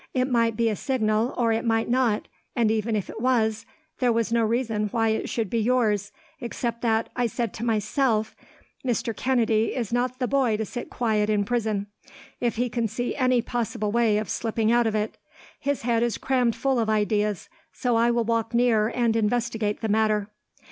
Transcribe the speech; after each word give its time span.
It 0.15 0.27
might 0.31 0.57
be 0.57 0.67
a 0.67 0.75
signal, 0.75 1.31
or 1.37 1.51
it 1.53 1.63
might 1.63 1.87
not, 1.87 2.27
and 2.55 2.71
even 2.71 2.95
if 2.95 3.07
it 3.07 3.21
was, 3.21 3.67
there 3.99 4.11
was 4.11 4.31
no 4.31 4.43
reason 4.43 4.87
why 4.87 5.09
it 5.09 5.29
should 5.29 5.47
be 5.47 5.59
yours, 5.59 6.11
except 6.39 6.81
that, 6.81 7.09
I 7.15 7.27
said 7.27 7.53
to 7.53 7.63
myself: 7.63 8.35
"'Mr. 8.83 9.15
Kennedy 9.15 9.75
is 9.75 9.93
not 9.93 10.17
the 10.17 10.27
boy 10.27 10.57
to 10.57 10.65
sit 10.65 10.89
quiet 10.89 11.29
in 11.29 11.45
prison, 11.45 11.85
if 12.39 12.55
he 12.55 12.67
can 12.67 12.87
see 12.87 13.15
any 13.15 13.43
possible 13.43 13.91
way 13.91 14.17
of 14.17 14.27
slipping 14.27 14.71
out 14.71 14.87
of 14.87 14.95
it. 14.95 15.19
His 15.59 15.83
head 15.83 16.01
is 16.01 16.17
crammed 16.17 16.55
full 16.55 16.79
of 16.79 16.89
ideas. 16.89 17.47
So 17.71 17.95
I 17.95 18.09
will 18.09 18.25
walk 18.25 18.55
near 18.55 18.87
and 18.87 19.15
investigate 19.15 19.81
the 19.81 19.87
matter.' 19.87 20.29